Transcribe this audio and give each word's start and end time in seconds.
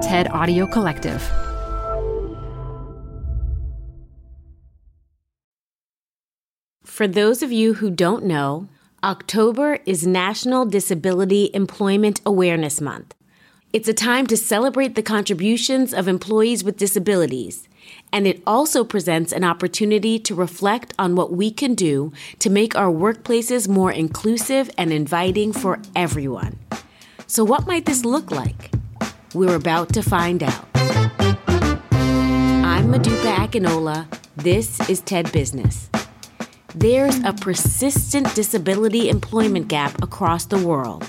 TED 0.00 0.28
Audio 0.28 0.66
Collective. 0.66 1.20
For 6.82 7.06
those 7.06 7.42
of 7.42 7.52
you 7.52 7.74
who 7.74 7.90
don't 7.90 8.24
know, 8.24 8.68
October 9.04 9.78
is 9.84 10.06
National 10.06 10.64
Disability 10.64 11.50
Employment 11.52 12.22
Awareness 12.24 12.80
Month. 12.80 13.14
It's 13.74 13.88
a 13.88 13.94
time 13.94 14.26
to 14.28 14.38
celebrate 14.38 14.94
the 14.94 15.02
contributions 15.02 15.92
of 15.92 16.08
employees 16.08 16.64
with 16.64 16.78
disabilities, 16.78 17.68
and 18.10 18.26
it 18.26 18.42
also 18.46 18.84
presents 18.84 19.32
an 19.32 19.44
opportunity 19.44 20.18
to 20.20 20.34
reflect 20.34 20.94
on 20.98 21.14
what 21.14 21.30
we 21.30 21.50
can 21.50 21.74
do 21.74 22.10
to 22.38 22.48
make 22.48 22.74
our 22.74 22.90
workplaces 22.90 23.68
more 23.68 23.92
inclusive 23.92 24.70
and 24.78 24.94
inviting 24.94 25.52
for 25.52 25.78
everyone. 25.94 26.58
So, 27.26 27.44
what 27.44 27.66
might 27.66 27.84
this 27.84 28.04
look 28.06 28.30
like? 28.30 28.79
We're 29.32 29.54
about 29.54 29.92
to 29.92 30.02
find 30.02 30.42
out. 30.42 30.66
I'm 31.92 32.88
Modupe 32.90 33.32
Akinola. 33.36 34.08
This 34.34 34.80
is 34.90 35.00
TED 35.02 35.30
Business. 35.30 35.88
There's 36.74 37.16
a 37.20 37.32
persistent 37.32 38.34
disability 38.34 39.08
employment 39.08 39.68
gap 39.68 40.02
across 40.02 40.46
the 40.46 40.58
world. 40.58 41.08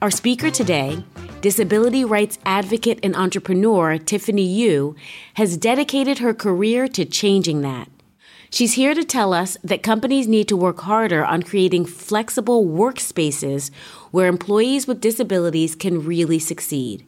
Our 0.00 0.12
speaker 0.12 0.52
today, 0.52 1.02
disability 1.40 2.04
rights 2.04 2.38
advocate 2.46 3.00
and 3.02 3.16
entrepreneur 3.16 3.98
Tiffany 3.98 4.44
Yu, 4.46 4.94
has 5.34 5.56
dedicated 5.56 6.18
her 6.18 6.34
career 6.34 6.86
to 6.86 7.04
changing 7.04 7.62
that. 7.62 7.88
She's 8.50 8.74
here 8.74 8.94
to 8.94 9.02
tell 9.02 9.32
us 9.32 9.56
that 9.64 9.82
companies 9.82 10.28
need 10.28 10.46
to 10.46 10.56
work 10.56 10.82
harder 10.82 11.24
on 11.24 11.42
creating 11.42 11.86
flexible 11.86 12.64
workspaces 12.64 13.72
where 14.12 14.28
employees 14.28 14.86
with 14.86 15.00
disabilities 15.00 15.74
can 15.74 16.04
really 16.04 16.38
succeed. 16.38 17.04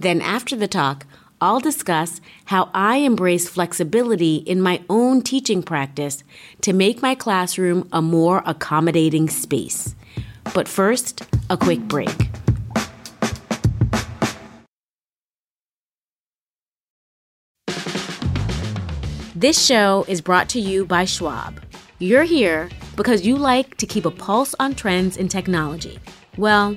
Then, 0.00 0.22
after 0.22 0.56
the 0.56 0.66
talk, 0.66 1.04
I'll 1.42 1.60
discuss 1.60 2.22
how 2.46 2.70
I 2.72 2.96
embrace 2.96 3.50
flexibility 3.50 4.36
in 4.36 4.62
my 4.62 4.82
own 4.88 5.20
teaching 5.20 5.62
practice 5.62 6.24
to 6.62 6.72
make 6.72 7.02
my 7.02 7.14
classroom 7.14 7.86
a 7.92 8.00
more 8.00 8.42
accommodating 8.46 9.28
space. 9.28 9.94
But 10.54 10.68
first, 10.68 11.22
a 11.50 11.58
quick 11.58 11.80
break. 11.80 12.30
This 19.34 19.62
show 19.62 20.06
is 20.08 20.22
brought 20.22 20.48
to 20.50 20.60
you 20.60 20.86
by 20.86 21.04
Schwab. 21.04 21.60
You're 21.98 22.24
here 22.24 22.70
because 22.96 23.26
you 23.26 23.36
like 23.36 23.76
to 23.76 23.86
keep 23.86 24.06
a 24.06 24.10
pulse 24.10 24.54
on 24.58 24.74
trends 24.74 25.18
in 25.18 25.28
technology. 25.28 25.98
Well, 26.38 26.76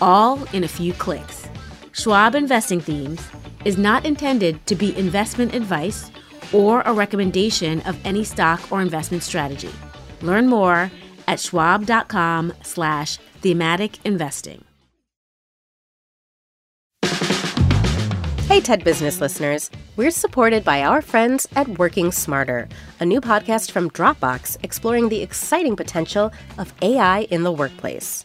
all 0.00 0.42
in 0.52 0.64
a 0.64 0.68
few 0.68 0.92
clicks. 0.92 1.48
Schwab 1.92 2.34
Investing 2.34 2.80
Themes 2.80 3.26
is 3.64 3.78
not 3.78 4.04
intended 4.04 4.64
to 4.66 4.74
be 4.74 4.96
investment 4.96 5.54
advice 5.54 6.10
or 6.52 6.82
a 6.82 6.92
recommendation 6.92 7.80
of 7.82 7.98
any 8.04 8.22
stock 8.24 8.60
or 8.70 8.80
investment 8.80 9.22
strategy. 9.22 9.70
Learn 10.22 10.46
more 10.46 10.90
at 11.26 11.40
schwab.com 11.40 12.52
slash 12.62 13.18
thematic 13.40 14.04
investing. 14.04 14.64
Hey, 18.48 18.60
TED 18.60 18.84
Business 18.84 19.20
listeners. 19.20 19.70
We're 19.96 20.12
supported 20.12 20.62
by 20.62 20.82
our 20.82 21.02
friends 21.02 21.48
at 21.56 21.66
Working 21.78 22.12
Smarter, 22.12 22.68
a 23.00 23.04
new 23.04 23.20
podcast 23.20 23.72
from 23.72 23.90
Dropbox 23.90 24.56
exploring 24.62 25.08
the 25.08 25.20
exciting 25.20 25.74
potential 25.74 26.32
of 26.56 26.72
AI 26.80 27.22
in 27.22 27.42
the 27.42 27.50
workplace. 27.50 28.24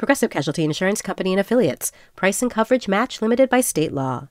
Progressive 0.00 0.30
Casualty 0.30 0.64
Insurance 0.64 1.02
Company 1.02 1.30
and 1.34 1.38
Affiliates. 1.38 1.92
Price 2.16 2.40
and 2.40 2.50
coverage 2.50 2.88
match 2.88 3.20
limited 3.20 3.50
by 3.50 3.60
state 3.60 3.92
law. 3.92 4.28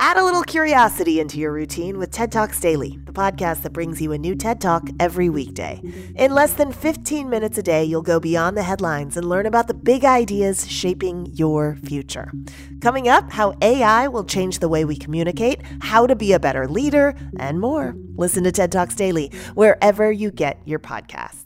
Add 0.00 0.16
a 0.16 0.24
little 0.24 0.42
curiosity 0.42 1.20
into 1.20 1.38
your 1.38 1.52
routine 1.52 1.98
with 1.98 2.10
TED 2.10 2.32
Talks 2.32 2.58
Daily, 2.58 2.98
the 3.04 3.12
podcast 3.12 3.60
that 3.60 3.74
brings 3.74 4.00
you 4.00 4.10
a 4.12 4.16
new 4.16 4.34
TED 4.34 4.58
Talk 4.58 4.88
every 4.98 5.28
weekday. 5.28 5.82
In 6.16 6.32
less 6.32 6.54
than 6.54 6.72
15 6.72 7.28
minutes 7.28 7.58
a 7.58 7.62
day, 7.62 7.84
you'll 7.84 8.00
go 8.00 8.18
beyond 8.18 8.56
the 8.56 8.62
headlines 8.62 9.18
and 9.18 9.28
learn 9.28 9.44
about 9.44 9.68
the 9.68 9.74
big 9.74 10.02
ideas 10.02 10.66
shaping 10.66 11.26
your 11.34 11.76
future. 11.84 12.32
Coming 12.80 13.08
up, 13.08 13.30
how 13.30 13.54
AI 13.60 14.08
will 14.08 14.24
change 14.24 14.60
the 14.60 14.68
way 14.68 14.86
we 14.86 14.96
communicate, 14.96 15.60
how 15.82 16.06
to 16.06 16.16
be 16.16 16.32
a 16.32 16.40
better 16.40 16.66
leader, 16.66 17.14
and 17.38 17.60
more. 17.60 17.94
Listen 18.16 18.44
to 18.44 18.52
TED 18.52 18.72
Talks 18.72 18.94
Daily 18.94 19.30
wherever 19.52 20.10
you 20.10 20.30
get 20.30 20.58
your 20.64 20.78
podcasts. 20.78 21.41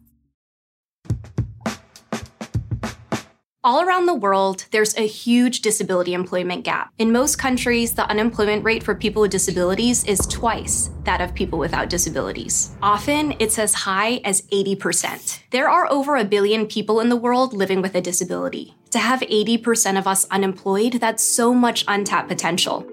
All 3.66 3.80
around 3.80 4.06
the 4.06 4.14
world, 4.14 4.66
there's 4.70 4.96
a 4.96 5.08
huge 5.08 5.60
disability 5.60 6.14
employment 6.14 6.62
gap. 6.62 6.92
In 6.98 7.10
most 7.10 7.36
countries, 7.36 7.94
the 7.94 8.08
unemployment 8.08 8.62
rate 8.62 8.84
for 8.84 8.94
people 8.94 9.22
with 9.22 9.32
disabilities 9.32 10.04
is 10.04 10.20
twice 10.20 10.90
that 11.02 11.20
of 11.20 11.34
people 11.34 11.58
without 11.58 11.90
disabilities. 11.90 12.76
Often, 12.80 13.34
it's 13.40 13.58
as 13.58 13.74
high 13.74 14.20
as 14.24 14.42
80%. 14.52 15.40
There 15.50 15.68
are 15.68 15.90
over 15.90 16.14
a 16.14 16.24
billion 16.24 16.66
people 16.66 17.00
in 17.00 17.08
the 17.08 17.16
world 17.16 17.52
living 17.52 17.82
with 17.82 17.96
a 17.96 18.00
disability. 18.00 18.76
To 18.90 19.00
have 19.00 19.18
80% 19.18 19.98
of 19.98 20.06
us 20.06 20.28
unemployed, 20.30 21.00
that's 21.00 21.24
so 21.24 21.52
much 21.52 21.84
untapped 21.88 22.28
potential. 22.28 22.86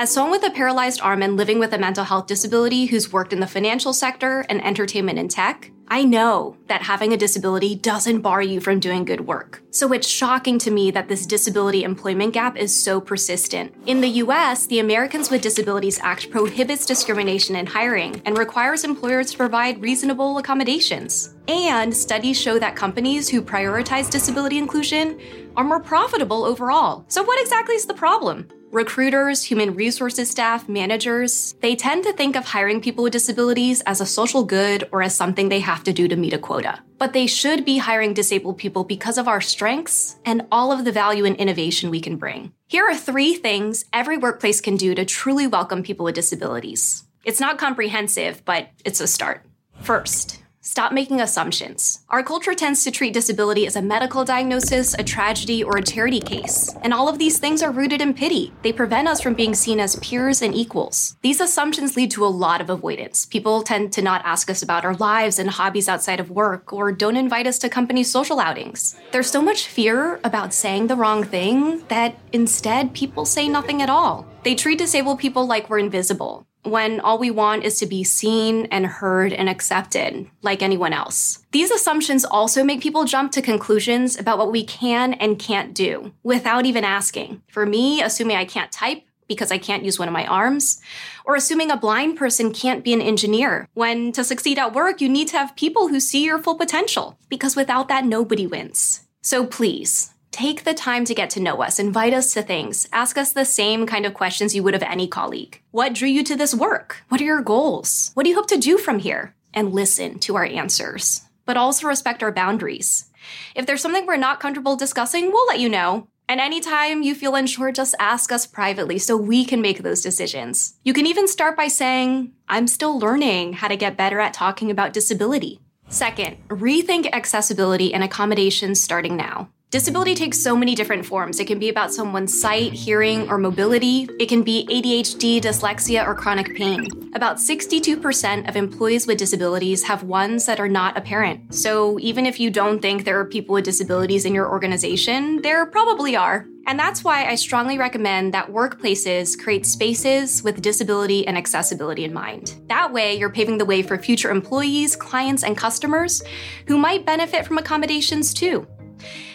As 0.00 0.10
someone 0.10 0.30
with 0.30 0.50
a 0.50 0.50
paralyzed 0.50 1.02
arm 1.02 1.22
and 1.22 1.36
living 1.36 1.58
with 1.58 1.74
a 1.74 1.78
mental 1.78 2.04
health 2.04 2.26
disability 2.26 2.86
who's 2.86 3.12
worked 3.12 3.34
in 3.34 3.40
the 3.40 3.46
financial 3.46 3.92
sector 3.92 4.46
and 4.48 4.64
entertainment 4.64 5.18
and 5.18 5.30
tech, 5.30 5.72
I 5.88 6.04
know 6.04 6.56
that 6.68 6.80
having 6.80 7.12
a 7.12 7.18
disability 7.18 7.74
doesn't 7.74 8.22
bar 8.22 8.40
you 8.40 8.62
from 8.62 8.80
doing 8.80 9.04
good 9.04 9.26
work. 9.26 9.62
So 9.72 9.92
it's 9.92 10.08
shocking 10.08 10.58
to 10.60 10.70
me 10.70 10.90
that 10.92 11.08
this 11.08 11.26
disability 11.26 11.84
employment 11.84 12.32
gap 12.32 12.56
is 12.56 12.74
so 12.74 12.98
persistent. 12.98 13.74
In 13.84 14.00
the 14.00 14.08
US, 14.24 14.66
the 14.66 14.78
Americans 14.78 15.28
with 15.28 15.42
Disabilities 15.42 16.00
Act 16.00 16.30
prohibits 16.30 16.86
discrimination 16.86 17.54
in 17.54 17.66
hiring 17.66 18.22
and 18.24 18.38
requires 18.38 18.84
employers 18.84 19.32
to 19.32 19.36
provide 19.36 19.82
reasonable 19.82 20.38
accommodations. 20.38 21.34
And 21.46 21.94
studies 21.94 22.40
show 22.40 22.58
that 22.58 22.74
companies 22.74 23.28
who 23.28 23.42
prioritize 23.42 24.08
disability 24.08 24.56
inclusion 24.56 25.20
are 25.58 25.64
more 25.64 25.80
profitable 25.80 26.44
overall. 26.44 27.04
So, 27.08 27.22
what 27.22 27.38
exactly 27.38 27.74
is 27.74 27.84
the 27.84 27.92
problem? 27.92 28.48
Recruiters, 28.72 29.42
human 29.42 29.74
resources 29.74 30.30
staff, 30.30 30.68
managers, 30.68 31.56
they 31.60 31.74
tend 31.74 32.04
to 32.04 32.12
think 32.12 32.36
of 32.36 32.44
hiring 32.44 32.80
people 32.80 33.02
with 33.02 33.12
disabilities 33.12 33.80
as 33.80 34.00
a 34.00 34.06
social 34.06 34.44
good 34.44 34.88
or 34.92 35.02
as 35.02 35.12
something 35.12 35.48
they 35.48 35.58
have 35.58 35.82
to 35.82 35.92
do 35.92 36.06
to 36.06 36.14
meet 36.14 36.34
a 36.34 36.38
quota. 36.38 36.78
But 36.96 37.12
they 37.12 37.26
should 37.26 37.64
be 37.64 37.78
hiring 37.78 38.14
disabled 38.14 38.58
people 38.58 38.84
because 38.84 39.18
of 39.18 39.26
our 39.26 39.40
strengths 39.40 40.20
and 40.24 40.46
all 40.52 40.70
of 40.70 40.84
the 40.84 40.92
value 40.92 41.24
and 41.24 41.34
innovation 41.34 41.90
we 41.90 42.00
can 42.00 42.16
bring. 42.16 42.52
Here 42.68 42.84
are 42.84 42.96
three 42.96 43.34
things 43.34 43.86
every 43.92 44.16
workplace 44.16 44.60
can 44.60 44.76
do 44.76 44.94
to 44.94 45.04
truly 45.04 45.48
welcome 45.48 45.82
people 45.82 46.04
with 46.04 46.14
disabilities. 46.14 47.08
It's 47.24 47.40
not 47.40 47.58
comprehensive, 47.58 48.44
but 48.44 48.68
it's 48.84 49.00
a 49.00 49.08
start. 49.08 49.44
First, 49.80 50.44
Stop 50.62 50.92
making 50.92 51.22
assumptions. 51.22 52.00
Our 52.10 52.22
culture 52.22 52.52
tends 52.52 52.84
to 52.84 52.90
treat 52.90 53.14
disability 53.14 53.66
as 53.66 53.76
a 53.76 53.82
medical 53.82 54.26
diagnosis, 54.26 54.92
a 54.92 55.02
tragedy, 55.02 55.64
or 55.64 55.78
a 55.78 55.82
charity 55.82 56.20
case. 56.20 56.76
And 56.82 56.92
all 56.92 57.08
of 57.08 57.18
these 57.18 57.38
things 57.38 57.62
are 57.62 57.70
rooted 57.70 58.02
in 58.02 58.12
pity. 58.12 58.52
They 58.60 58.70
prevent 58.70 59.08
us 59.08 59.22
from 59.22 59.32
being 59.32 59.54
seen 59.54 59.80
as 59.80 59.96
peers 59.96 60.42
and 60.42 60.54
equals. 60.54 61.16
These 61.22 61.40
assumptions 61.40 61.96
lead 61.96 62.10
to 62.10 62.26
a 62.26 62.36
lot 62.44 62.60
of 62.60 62.68
avoidance. 62.68 63.24
People 63.24 63.62
tend 63.62 63.94
to 63.94 64.02
not 64.02 64.20
ask 64.26 64.50
us 64.50 64.62
about 64.62 64.84
our 64.84 64.94
lives 64.96 65.38
and 65.38 65.48
hobbies 65.48 65.88
outside 65.88 66.20
of 66.20 66.30
work, 66.30 66.74
or 66.74 66.92
don't 66.92 67.16
invite 67.16 67.46
us 67.46 67.58
to 67.60 67.70
company 67.70 68.04
social 68.04 68.38
outings. 68.38 68.96
There's 69.12 69.30
so 69.30 69.40
much 69.40 69.66
fear 69.66 70.20
about 70.24 70.52
saying 70.52 70.88
the 70.88 70.96
wrong 70.96 71.24
thing 71.24 71.84
that 71.88 72.18
instead 72.34 72.92
people 72.92 73.24
say 73.24 73.48
nothing 73.48 73.80
at 73.80 73.88
all. 73.88 74.26
They 74.42 74.54
treat 74.54 74.76
disabled 74.76 75.20
people 75.20 75.46
like 75.46 75.70
we're 75.70 75.78
invisible 75.78 76.46
when 76.62 77.00
all 77.00 77.18
we 77.18 77.30
want 77.30 77.64
is 77.64 77.78
to 77.78 77.86
be 77.86 78.04
seen 78.04 78.66
and 78.66 78.86
heard 78.86 79.32
and 79.32 79.48
accepted 79.48 80.28
like 80.42 80.62
anyone 80.62 80.92
else. 80.92 81.44
These 81.52 81.70
assumptions 81.70 82.24
also 82.24 82.62
make 82.62 82.82
people 82.82 83.04
jump 83.04 83.32
to 83.32 83.42
conclusions 83.42 84.18
about 84.18 84.38
what 84.38 84.52
we 84.52 84.64
can 84.64 85.14
and 85.14 85.38
can't 85.38 85.74
do 85.74 86.12
without 86.22 86.66
even 86.66 86.84
asking. 86.84 87.42
For 87.48 87.64
me, 87.64 88.02
assuming 88.02 88.36
I 88.36 88.44
can't 88.44 88.70
type 88.70 89.02
because 89.26 89.52
I 89.52 89.58
can't 89.58 89.84
use 89.84 89.96
one 89.96 90.08
of 90.08 90.12
my 90.12 90.26
arms, 90.26 90.80
or 91.24 91.36
assuming 91.36 91.70
a 91.70 91.76
blind 91.76 92.18
person 92.18 92.52
can't 92.52 92.82
be 92.82 92.92
an 92.92 93.00
engineer, 93.00 93.68
when 93.74 94.10
to 94.10 94.24
succeed 94.24 94.58
at 94.58 94.74
work, 94.74 95.00
you 95.00 95.08
need 95.08 95.28
to 95.28 95.38
have 95.38 95.54
people 95.54 95.86
who 95.86 96.00
see 96.00 96.24
your 96.24 96.40
full 96.40 96.56
potential, 96.56 97.16
because 97.28 97.54
without 97.54 97.86
that, 97.86 98.04
nobody 98.04 98.44
wins. 98.44 99.06
So 99.22 99.46
please, 99.46 100.12
Take 100.30 100.64
the 100.64 100.74
time 100.74 101.04
to 101.04 101.14
get 101.14 101.28
to 101.30 101.40
know 101.40 101.62
us, 101.62 101.78
invite 101.78 102.14
us 102.14 102.32
to 102.34 102.42
things, 102.42 102.88
ask 102.92 103.18
us 103.18 103.32
the 103.32 103.44
same 103.44 103.86
kind 103.86 104.06
of 104.06 104.14
questions 104.14 104.54
you 104.54 104.62
would 104.62 104.74
of 104.74 104.82
any 104.82 105.08
colleague. 105.08 105.60
What 105.72 105.92
drew 105.92 106.08
you 106.08 106.22
to 106.24 106.36
this 106.36 106.54
work? 106.54 107.02
What 107.08 107.20
are 107.20 107.24
your 107.24 107.42
goals? 107.42 108.12
What 108.14 108.22
do 108.22 108.30
you 108.30 108.36
hope 108.36 108.46
to 108.48 108.56
do 108.56 108.78
from 108.78 109.00
here? 109.00 109.34
And 109.52 109.72
listen 109.72 110.20
to 110.20 110.36
our 110.36 110.44
answers, 110.44 111.22
but 111.44 111.56
also 111.56 111.88
respect 111.88 112.22
our 112.22 112.30
boundaries. 112.30 113.10
If 113.54 113.66
there's 113.66 113.80
something 113.80 114.06
we're 114.06 114.16
not 114.16 114.40
comfortable 114.40 114.76
discussing, 114.76 115.32
we'll 115.32 115.46
let 115.46 115.60
you 115.60 115.68
know. 115.68 116.06
And 116.28 116.40
anytime 116.40 117.02
you 117.02 117.16
feel 117.16 117.34
unsure, 117.34 117.72
just 117.72 117.96
ask 117.98 118.30
us 118.30 118.46
privately 118.46 118.98
so 118.98 119.16
we 119.16 119.44
can 119.44 119.60
make 119.60 119.82
those 119.82 120.00
decisions. 120.00 120.74
You 120.84 120.92
can 120.92 121.06
even 121.06 121.26
start 121.26 121.56
by 121.56 121.66
saying, 121.66 122.32
I'm 122.48 122.68
still 122.68 122.96
learning 122.96 123.54
how 123.54 123.66
to 123.66 123.76
get 123.76 123.96
better 123.96 124.20
at 124.20 124.32
talking 124.32 124.70
about 124.70 124.92
disability. 124.92 125.60
Second, 125.88 126.36
rethink 126.46 127.10
accessibility 127.12 127.92
and 127.92 128.04
accommodations 128.04 128.80
starting 128.80 129.16
now. 129.16 129.50
Disability 129.70 130.16
takes 130.16 130.36
so 130.36 130.56
many 130.56 130.74
different 130.74 131.06
forms. 131.06 131.38
It 131.38 131.46
can 131.46 131.60
be 131.60 131.68
about 131.68 131.92
someone's 131.92 132.40
sight, 132.40 132.72
hearing, 132.72 133.30
or 133.30 133.38
mobility. 133.38 134.08
It 134.18 134.26
can 134.28 134.42
be 134.42 134.66
ADHD, 134.68 135.40
dyslexia, 135.40 136.04
or 136.04 136.16
chronic 136.16 136.56
pain. 136.56 136.88
About 137.14 137.36
62% 137.36 138.48
of 138.48 138.56
employees 138.56 139.06
with 139.06 139.18
disabilities 139.18 139.84
have 139.84 140.02
ones 140.02 140.46
that 140.46 140.58
are 140.58 140.68
not 140.68 140.98
apparent. 140.98 141.54
So 141.54 142.00
even 142.00 142.26
if 142.26 142.40
you 142.40 142.50
don't 142.50 142.82
think 142.82 143.04
there 143.04 143.20
are 143.20 143.24
people 143.24 143.54
with 143.54 143.64
disabilities 143.64 144.24
in 144.24 144.34
your 144.34 144.50
organization, 144.50 145.40
there 145.42 145.64
probably 145.66 146.16
are. 146.16 146.46
And 146.66 146.76
that's 146.76 147.04
why 147.04 147.26
I 147.26 147.36
strongly 147.36 147.78
recommend 147.78 148.34
that 148.34 148.50
workplaces 148.50 149.38
create 149.38 149.66
spaces 149.66 150.42
with 150.42 150.62
disability 150.62 151.28
and 151.28 151.38
accessibility 151.38 152.04
in 152.04 152.12
mind. 152.12 152.56
That 152.66 152.92
way, 152.92 153.16
you're 153.16 153.30
paving 153.30 153.58
the 153.58 153.64
way 153.64 153.82
for 153.82 153.96
future 153.98 154.32
employees, 154.32 154.96
clients, 154.96 155.44
and 155.44 155.56
customers 155.56 156.24
who 156.66 156.76
might 156.76 157.06
benefit 157.06 157.46
from 157.46 157.56
accommodations 157.56 158.34
too. 158.34 158.66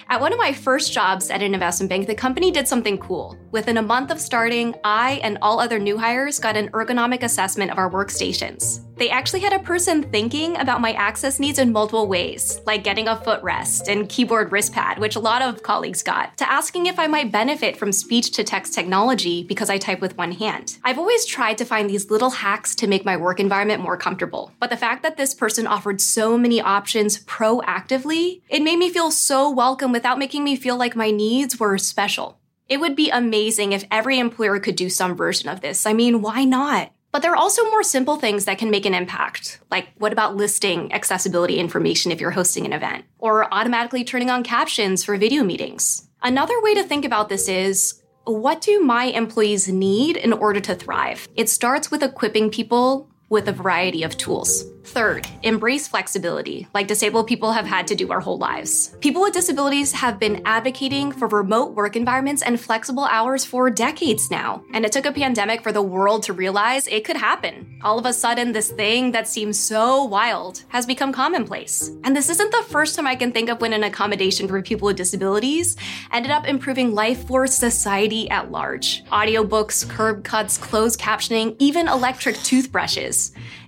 At 0.08 0.22
one 0.22 0.32
of 0.32 0.38
my 0.38 0.54
first 0.54 0.94
jobs 0.94 1.32
at 1.32 1.42
an 1.42 1.56
investment 1.56 1.90
bank, 1.90 2.06
the 2.06 2.14
company 2.14 2.52
did 2.52 2.68
something 2.68 3.00
cool. 3.00 3.36
Within 3.50 3.78
a 3.78 3.82
month 3.82 4.12
of 4.12 4.22
starting, 4.22 4.76
I 4.84 5.20
and 5.24 5.40
all 5.42 5.60
other 5.60 5.80
new 5.80 5.98
hires 5.98 6.38
got 6.38 6.56
an 6.56 6.70
ergonomic 6.70 7.24
assessment 7.24 7.72
of 7.72 7.80
our 7.80 7.90
workstations. 7.90 8.82
They 8.98 9.10
actually 9.10 9.42
had 9.42 9.52
a 9.52 9.60
person 9.60 10.04
thinking 10.04 10.58
about 10.58 10.80
my 10.80 10.94
access 10.94 11.38
needs 11.38 11.60
in 11.60 11.74
multiple 11.74 12.08
ways, 12.08 12.62
like 12.66 12.84
getting 12.84 13.10
a 13.10 13.18
footrest 13.18 13.90
and 13.90 14.08
keyboard 14.08 14.54
wrist 14.54 14.72
pad, 14.72 15.00
which 15.00 15.18
a 15.18 15.20
lot 15.20 15.42
of 15.42 15.64
colleagues 15.64 16.02
got, 16.02 16.38
to 16.38 16.50
asking 16.50 16.86
if 16.86 16.98
I 16.98 17.08
might 17.08 17.32
benefit 17.32 17.76
from 17.76 17.92
speech 17.92 18.32
to 18.32 18.44
text 18.44 18.74
technology 18.74 19.44
because 19.44 19.70
I 19.70 19.78
type 19.78 20.00
with 20.00 20.18
one 20.18 20.32
hand. 20.32 20.78
I've 20.84 20.98
always 20.98 21.26
tried 21.26 21.58
to 21.58 21.66
find 21.66 21.90
these 21.90 22.10
little 22.10 22.30
hacks 22.30 22.74
to 22.76 22.88
make 22.88 23.04
my 23.04 23.18
work 23.18 23.42
environment 23.42 23.84
more 23.84 23.98
comfortable, 23.98 24.54
but 24.60 24.70
the 24.70 24.78
fact 24.78 25.04
that 25.04 25.18
this 25.18 25.34
person 25.34 25.68
offered 25.68 26.00
so 26.00 26.38
many 26.38 26.62
options 26.62 27.22
proactively, 27.26 28.42
it 28.48 28.64
made 28.64 28.80
me 28.80 28.90
feel 28.90 29.12
so 29.12 29.50
welcome 29.50 29.92
without 29.92 30.20
making 30.20 30.46
me 30.46 30.56
feel 30.56 30.78
like 30.78 30.96
my 30.96 31.12
needs 31.12 31.60
were 31.60 31.78
special. 31.78 32.40
It 32.68 32.80
would 32.80 32.96
be 32.96 33.12
amazing 33.12 33.74
if 33.74 33.86
every 33.92 34.18
employer 34.18 34.60
could 34.60 34.76
do 34.76 34.90
some 34.90 35.16
version 35.16 35.50
of 35.50 35.62
this. 35.62 35.86
I 35.86 35.94
mean, 35.94 36.22
why 36.22 36.46
not? 36.46 36.92
But 37.16 37.22
there 37.22 37.32
are 37.32 37.38
also 37.38 37.64
more 37.70 37.82
simple 37.82 38.18
things 38.18 38.44
that 38.44 38.58
can 38.58 38.70
make 38.70 38.86
an 38.86 38.94
impact. 38.94 39.62
Like, 39.72 39.88
what 40.00 40.12
about 40.12 40.36
listing 40.36 40.92
accessibility 40.92 41.60
information 41.60 42.12
if 42.12 42.20
you're 42.20 42.32
hosting 42.32 42.66
an 42.66 42.74
event? 42.74 43.06
Or 43.20 43.48
automatically 43.54 44.04
turning 44.04 44.30
on 44.30 44.44
captions 44.44 45.02
for 45.02 45.16
video 45.16 45.42
meetings? 45.42 46.10
Another 46.22 46.62
way 46.62 46.74
to 46.74 46.84
think 46.84 47.06
about 47.06 47.30
this 47.30 47.48
is 47.48 48.04
what 48.26 48.60
do 48.60 48.82
my 48.82 49.06
employees 49.06 49.70
need 49.70 50.18
in 50.18 50.34
order 50.34 50.60
to 50.60 50.76
thrive? 50.76 51.30
It 51.38 51.48
starts 51.48 51.90
with 51.90 52.04
equipping 52.04 52.50
people 52.50 53.10
with 53.30 53.48
a 53.48 53.52
variety 53.52 54.04
of 54.04 54.18
tools. 54.18 54.66
Third, 54.84 55.28
embrace 55.42 55.88
flexibility, 55.88 56.68
like 56.76 56.88
disabled 56.88 57.26
people 57.26 57.52
have 57.52 57.66
had 57.66 57.88
to 57.88 57.96
do 57.96 58.12
our 58.12 58.20
whole 58.20 58.38
lives. 58.38 58.96
People 59.02 59.24
with 59.24 59.34
disabilities 59.34 59.92
have 59.94 60.20
been 60.20 60.44
advocating 60.46 61.12
for 61.12 61.28
remote 61.28 61.74
work 61.74 61.96
environments 61.96 62.44
and 62.44 62.62
flexible 62.62 63.06
hours 63.06 63.44
for 63.44 63.72
decades 63.72 64.30
now. 64.30 64.64
And 64.74 64.86
it 64.86 64.92
took 64.92 65.08
a 65.08 65.12
pandemic 65.12 65.64
for 65.64 65.72
the 65.72 65.82
world 65.82 66.22
to 66.24 66.34
realize 66.34 66.86
it 66.86 67.04
could 67.04 67.18
happen. 67.18 67.80
All 67.84 67.98
of 67.98 68.06
a 68.06 68.14
sudden, 68.14 68.52
this 68.52 68.72
thing 68.72 69.12
that 69.12 69.28
seems 69.28 69.60
so 69.60 70.04
wild 70.04 70.64
has 70.68 70.86
become 70.86 71.12
commonplace. 71.12 71.90
And 72.04 72.16
this 72.16 72.30
isn't 72.30 72.52
the 72.52 72.66
first 72.70 72.96
time 72.96 73.08
I 73.08 73.16
can 73.16 73.32
think 73.32 73.50
of 73.50 73.62
when 73.62 73.74
an 73.74 73.84
accommodation 73.84 74.48
for 74.48 74.62
people 74.62 74.86
with 74.86 74.98
disabilities 74.98 75.78
ended 76.14 76.32
up 76.32 76.48
improving 76.48 76.94
life 76.94 77.26
for 77.26 77.48
society 77.48 78.30
at 78.30 78.52
large. 78.52 79.04
Audiobooks, 79.06 79.90
curb 79.90 80.24
cuts, 80.24 80.60
closed 80.60 81.00
captioning, 81.00 81.56
even 81.58 81.88
electric 81.88 82.36
toothbrushes 82.38 83.15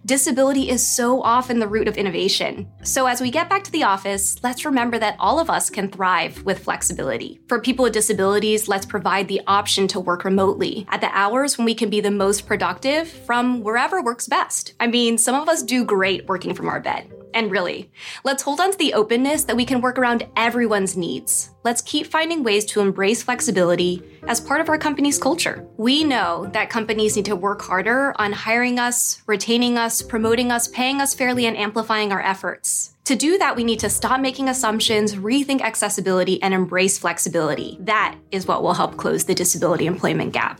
disability 0.06 0.70
is 0.70 0.86
so 0.86 1.22
often 1.22 1.60
the 1.60 1.68
root 1.68 1.88
of 1.88 1.98
innovation. 1.98 2.68
So, 2.84 3.06
as 3.06 3.22
we 3.22 3.32
get 3.32 3.50
back 3.50 3.64
to 3.66 3.72
the 3.72 3.84
office, 3.84 4.42
let's 4.44 4.66
remember 4.66 4.98
that 5.00 5.18
all 5.20 5.40
of 5.40 5.50
us 5.50 5.70
can 5.70 5.90
thrive 5.90 6.44
with 6.44 6.64
flexibility. 6.64 7.40
For 7.48 7.60
people 7.60 7.84
with 7.84 7.94
disabilities, 7.94 8.68
let's 8.68 8.86
provide 8.86 9.28
the 9.28 9.42
option 9.48 9.88
to 9.90 10.00
work 10.00 10.24
remotely 10.24 10.86
at 10.90 11.02
the 11.02 11.10
hours 11.12 11.58
when 11.58 11.66
we 11.66 11.76
can 11.76 11.90
be 11.90 12.02
the 12.02 12.12
most 12.12 12.48
productive 12.48 13.10
from 13.10 13.62
wherever 13.62 14.02
works 14.02 14.28
best. 14.28 14.74
I 14.80 14.88
mean, 14.88 15.18
some 15.18 15.36
of 15.36 15.50
us 15.50 15.64
do 15.64 15.84
great 15.84 16.28
working 16.28 16.54
from 16.54 16.70
our 16.70 16.80
bed. 16.80 17.17
And 17.34 17.52
really, 17.52 17.92
let's 18.24 18.44
hold 18.44 18.60
on 18.60 18.72
to 18.72 18.78
the 18.78 18.94
openness 18.94 19.44
that 19.44 19.56
we 19.56 19.66
can 19.66 19.82
work 19.82 19.98
around 19.98 20.28
everyone's 20.36 20.98
needs. 20.98 21.52
Let's 21.64 21.82
keep 21.82 22.08
finding 22.08 22.44
ways 22.44 22.66
to 22.66 22.82
embrace 22.82 23.24
flexibility 23.24 24.02
as 24.28 24.40
part 24.40 24.62
of 24.62 24.70
our 24.70 24.78
company's 24.78 25.18
culture. 25.18 25.68
We 25.78 26.04
know 26.04 26.50
that 26.54 26.70
companies 26.70 27.16
need 27.16 27.26
to 27.26 27.36
work 27.36 27.62
harder 27.62 28.14
on 28.20 28.32
hiring 28.32 28.80
us, 28.80 29.22
retaining 29.28 29.78
us, 29.78 30.02
promoting 30.02 30.52
us, 30.52 30.68
paying 30.68 31.02
us 31.02 31.14
fairly, 31.14 31.46
and 31.46 31.58
amplifying 31.58 32.12
our 32.12 32.22
efforts. 32.22 32.96
To 33.06 33.16
do 33.16 33.38
that, 33.38 33.56
we 33.56 33.64
need 33.64 33.80
to 33.80 33.90
stop 33.90 34.20
making 34.20 34.50
assumptions, 34.50 35.16
rethink 35.16 35.62
accessibility, 35.62 36.42
and 36.44 36.54
embrace 36.54 36.98
flexibility. 36.98 37.78
That 37.82 38.16
is 38.32 38.48
what 38.48 38.64
will 38.64 38.74
help 38.74 38.98
close 38.98 39.24
the 39.24 39.36
disability 39.36 39.86
employment 39.86 40.34
gap. 40.34 40.60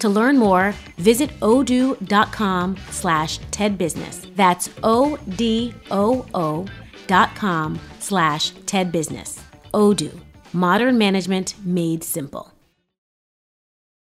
To 0.00 0.08
learn 0.08 0.38
more, 0.38 0.72
visit 0.96 1.30
odoo.com 1.40 2.76
slash 2.90 3.38
tedbusiness. 3.50 4.34
That's 4.34 4.70
O-D-O-O 4.82 6.66
dot 7.06 7.34
com 7.34 7.78
slash 7.98 8.52
tedbusiness. 8.64 9.40
Odoo, 9.74 10.18
Modern 10.52 10.96
Management 10.96 11.54
Made 11.64 12.02
Simple. 12.02 12.50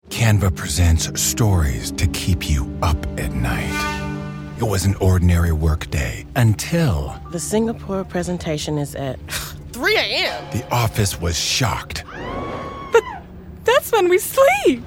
Canva 0.10 0.56
presents 0.56 1.22
stories 1.22 1.92
to 1.92 2.08
keep 2.08 2.50
you 2.50 2.72
up 2.82 2.98
at 3.20 3.32
night. 3.34 4.56
It 4.58 4.64
was 4.64 4.86
an 4.86 4.96
ordinary 4.96 5.52
workday 5.52 6.26
until 6.36 7.16
The 7.32 7.40
Singapore 7.40 8.04
presentation 8.04 8.78
is 8.78 8.96
at 8.96 9.20
3 9.74 9.96
a.m. 9.98 10.44
the 10.52 10.66
office 10.74 11.20
was 11.22 11.38
shocked. 11.38 12.04
But 12.92 13.04
That's 13.66 13.92
when 13.92 14.10
we 14.10 14.18
sleep. 14.18 14.84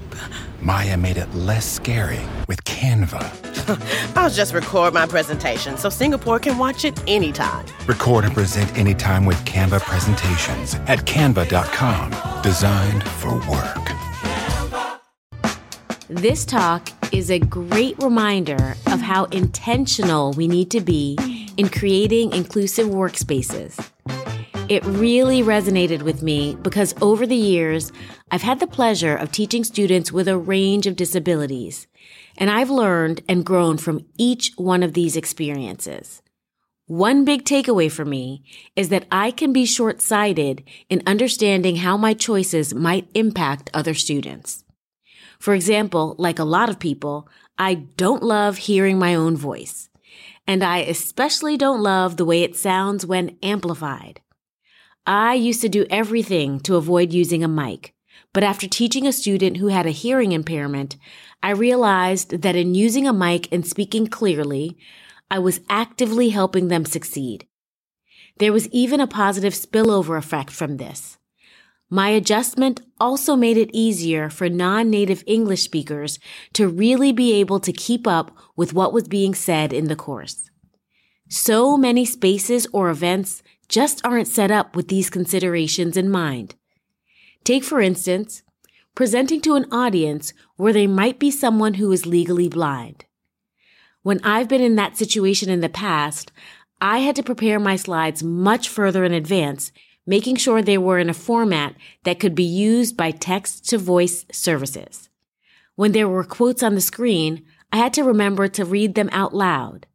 Maya 0.63 0.97
made 0.97 1.17
it 1.17 1.35
less 1.35 1.69
scary 1.69 2.21
with 2.47 2.63
Canva. 2.63 4.17
I'll 4.17 4.31
just 4.31 4.55
record 4.55 4.95
my 4.95 5.07
presentation 5.07 5.77
so 5.77 5.89
Singapore 5.89 6.39
can 6.39 6.57
watch 6.57 6.85
it 6.85 7.03
anytime. 7.09 7.67
Record 7.87 8.25
and 8.25 8.33
present 8.33 8.73
anytime 8.79 9.25
with 9.25 9.45
Canva 9.45 9.81
presentations 9.81 10.77
at 10.87 11.01
canva.com. 11.01 12.43
Designed 12.43 13.03
for 13.03 13.35
work. 13.51 13.93
This 16.09 16.45
talk 16.45 16.91
is 17.13 17.29
a 17.33 17.41
great 17.41 18.01
reminder 18.01 18.77
of 18.87 19.01
how 19.01 19.25
intentional 19.27 20.33
we 20.35 20.47
need 20.47 20.71
to 20.71 20.81
be 20.81 21.19
in 21.57 21.71
creating 21.71 22.33
inclusive 22.33 22.87
workspaces. 22.87 23.92
It 24.69 24.85
really 24.85 25.43
resonated 25.43 26.03
with 26.03 26.23
me 26.23 26.55
because 26.55 26.95
over 27.03 27.27
the 27.27 27.37
years, 27.37 27.93
I've 28.31 28.43
had 28.43 28.61
the 28.61 28.67
pleasure 28.67 29.17
of 29.17 29.33
teaching 29.33 29.65
students 29.65 30.13
with 30.13 30.29
a 30.29 30.39
range 30.39 30.87
of 30.87 30.97
disabilities, 30.97 31.89
and 32.39 32.49
I've 32.49 32.71
learned 32.71 33.23
and 33.29 33.45
grown 33.45 33.77
from 33.77 34.07
each 34.17 34.53
one 34.57 34.83
of 34.83 34.95
these 34.95 35.17
experiences. 35.17 36.23
One 36.87 37.25
big 37.25 37.45
takeaway 37.45 37.91
for 37.91 38.05
me 38.05 38.45
is 38.77 38.89
that 38.91 39.07
I 39.11 39.31
can 39.31 39.53
be 39.53 39.67
short 39.67 40.01
sighted 40.01 40.63
in 40.89 41.03
understanding 41.07 41.77
how 41.77 41.97
my 41.97 42.15
choices 42.15 42.73
might 42.73 43.11
impact 43.15 43.69
other 43.75 43.95
students. 43.95 44.65
For 45.39 45.55
example, 45.55 46.15
like 46.19 46.39
a 46.39 46.45
lot 46.45 46.69
of 46.69 46.79
people, 46.79 47.29
I 47.59 47.75
don't 47.75 48.23
love 48.23 48.59
hearing 48.59 48.99
my 48.99 49.15
own 49.15 49.37
voice. 49.37 49.89
And 50.47 50.63
I 50.63 50.79
especially 50.79 51.57
don't 51.57 51.83
love 51.83 52.17
the 52.17 52.25
way 52.25 52.43
it 52.43 52.57
sounds 52.57 53.05
when 53.05 53.37
amplified. 53.43 54.21
I 55.07 55.35
used 55.35 55.61
to 55.63 55.69
do 55.69 55.85
everything 55.91 56.61
to 56.61 56.77
avoid 56.77 57.13
using 57.13 57.43
a 57.43 57.49
mic, 57.49 57.93
but 58.33 58.45
after 58.45 58.69
teaching 58.69 59.07
a 59.07 59.13
student 59.13 59.57
who 59.57 59.67
had 59.69 59.85
a 59.85 59.91
hearing 59.91 60.31
impairment, 60.31 60.97
I 61.43 61.51
realized 61.51 62.43
that 62.43 62.55
in 62.55 62.77
using 62.77 63.09
a 63.09 63.13
mic 63.13 63.53
and 63.53 63.67
speaking 63.67 64.07
clearly, 64.07 64.79
I 65.29 65.41
was 65.41 65.61
actively 65.69 66.29
helping 66.29 66.69
them 66.69 66.85
succeed. 66.85 67.49
There 68.39 68.53
was 68.53 68.69
even 68.69 69.01
a 69.01 69.09
positive 69.09 69.55
spillover 69.55 70.17
effect 70.17 70.51
from 70.51 70.77
this. 70.77 71.19
My 71.91 72.11
adjustment 72.11 72.81
also 73.01 73.35
made 73.35 73.57
it 73.57 73.71
easier 73.73 74.31
for 74.31 74.49
non-native 74.49 75.25
English 75.27 75.63
speakers 75.63 76.19
to 76.55 76.69
really 76.69 77.13
be 77.13 77.33
able 77.35 77.61
to 77.61 77.73
keep 77.73 78.07
up 78.07 78.35
with 78.57 78.73
what 78.73 78.93
was 78.93 79.09
being 79.09 79.35
said 79.35 79.73
in 79.73 79.89
the 79.89 79.97
course. 79.97 80.49
So 81.29 81.77
many 81.77 82.05
spaces 82.05 82.67
or 82.73 82.89
events 82.89 83.43
just 83.73 84.05
aren't 84.05 84.29
set 84.29 84.51
up 84.51 84.77
with 84.77 84.89
these 84.89 85.09
considerations 85.09 85.97
in 85.97 86.11
mind. 86.11 86.55
Take, 87.43 87.65
for 87.65 87.81
instance, 87.81 88.43
presenting 88.95 89.41
to 89.41 89.55
an 89.55 89.65
audience 89.73 90.35
where 90.57 90.75
there 90.75 90.87
might 90.87 91.19
be 91.19 91.31
someone 91.31 91.75
who 91.75 91.91
is 91.91 92.05
legally 92.05 92.51
blind. 92.51 93.07
When 94.03 94.21
I've 94.23 94.47
been 94.47 94.61
in 94.61 94.77
that 94.77 94.99
situation 94.99 95.49
in 95.49 95.63
the 95.63 95.71
past, 95.71 96.31
I 96.83 96.99
had 96.99 97.17
to 97.17 97.23
prepare 97.23 97.59
my 97.59 97.77
slides 97.77 98.23
much 98.23 98.69
further 98.69 99.05
in 99.05 99.15
advance, 99.15 99.73
making 100.07 100.37
sure 100.37 100.61
they 100.61 100.77
were 100.77 100.99
in 100.99 101.09
a 101.09 101.15
format 101.15 101.75
that 102.05 102.21
could 102.21 102.35
be 102.35 102.45
used 102.45 102.95
by 102.95 103.11
text 103.11 103.67
to 103.71 103.79
voice 103.79 104.27
services. 104.31 105.09
When 105.77 105.93
there 105.93 106.09
were 106.09 106.25
quotes 106.25 106.63
on 106.63 106.75
the 106.75 106.83
screen, 106.83 107.47
I 107.73 107.79
had 107.79 107.95
to 107.95 108.05
remember 108.05 108.49
to 108.49 108.67
read 108.67 108.97
them 108.97 109.09
out 109.13 109.35
loud. 109.35 109.87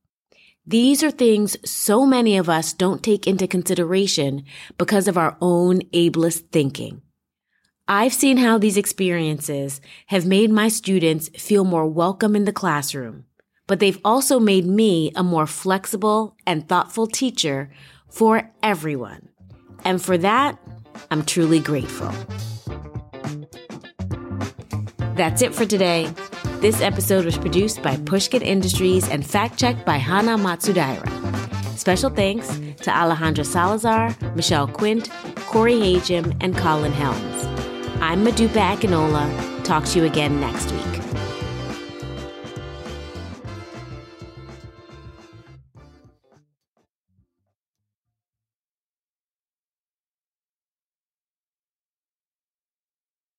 These 0.69 1.01
are 1.01 1.11
things 1.11 1.55
so 1.63 2.05
many 2.05 2.35
of 2.35 2.49
us 2.49 2.73
don't 2.73 3.01
take 3.01 3.25
into 3.25 3.47
consideration 3.47 4.43
because 4.77 5.07
of 5.07 5.17
our 5.17 5.37
own 5.39 5.79
ableist 5.93 6.49
thinking. 6.51 7.01
I've 7.87 8.11
seen 8.11 8.35
how 8.35 8.57
these 8.57 8.75
experiences 8.75 9.79
have 10.07 10.25
made 10.25 10.51
my 10.51 10.67
students 10.67 11.29
feel 11.29 11.63
more 11.63 11.87
welcome 11.87 12.35
in 12.35 12.43
the 12.43 12.51
classroom, 12.51 13.23
but 13.65 13.79
they've 13.79 14.01
also 14.03 14.41
made 14.41 14.65
me 14.65 15.13
a 15.15 15.23
more 15.23 15.47
flexible 15.47 16.35
and 16.45 16.67
thoughtful 16.67 17.07
teacher 17.07 17.71
for 18.09 18.51
everyone. 18.61 19.29
And 19.85 20.01
for 20.01 20.17
that, 20.17 20.59
I'm 21.09 21.23
truly 21.23 21.61
grateful. 21.61 22.11
That's 25.15 25.41
it 25.41 25.55
for 25.55 25.65
today. 25.65 26.11
This 26.59 26.81
episode 26.81 27.23
was 27.23 27.37
produced 27.37 27.83
by 27.83 27.97
Pushkin 27.97 28.41
Industries 28.41 29.07
and 29.07 29.23
fact 29.23 29.59
checked 29.59 29.85
by 29.85 29.97
Hana 29.97 30.39
Matsudaira. 30.39 31.07
Special 31.77 32.09
thanks 32.09 32.47
to 32.81 32.89
Alejandra 32.89 33.45
Salazar, 33.45 34.15
Michelle 34.35 34.67
Quint, 34.67 35.07
Corey 35.45 35.73
Hajim, 35.75 36.35
and 36.41 36.57
Colin 36.57 36.93
Helms. 36.93 37.45
I'm 38.01 38.25
Modupe 38.25 38.49
Akinola. 38.53 39.63
Talk 39.63 39.85
to 39.85 39.99
you 39.99 40.05
again 40.05 40.39
next 40.39 40.71
week. 40.71 40.96